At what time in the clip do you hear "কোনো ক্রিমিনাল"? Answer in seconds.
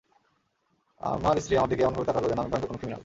2.67-2.99